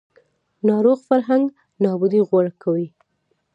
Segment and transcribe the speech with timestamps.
[0.67, 1.45] ناروغ فرهنګ
[1.83, 2.87] نابودي غوره کوي